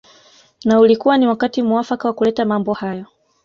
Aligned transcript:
Na 0.65 0.79
ulikuwa 0.79 1.17
ni 1.17 1.27
wakati 1.27 1.61
muafaka 1.61 2.07
wa 2.07 2.13
kuleta 2.13 2.45
mambo 2.45 2.73
hayo 2.73 3.05